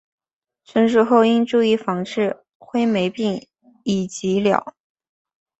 [0.65, 3.47] 成熟后应注意防治灰霉病
[3.83, 4.73] 以及鸟。